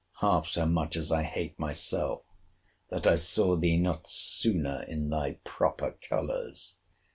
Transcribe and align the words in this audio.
half 0.21 0.47
so 0.47 0.65
much 0.65 0.95
as 0.95 1.11
I 1.11 1.21
hate 1.21 1.59
myself, 1.59 2.23
that 2.89 3.05
I 3.05 3.15
saw 3.17 3.55
thee 3.55 3.77
not 3.77 4.07
sooner 4.07 4.81
in 4.87 5.11
thy 5.11 5.33
proper 5.43 5.95
colours! 6.09 6.75